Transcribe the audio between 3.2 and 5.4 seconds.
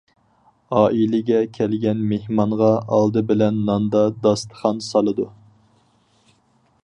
بىلەن ناندا داستىخان سالىدۇ.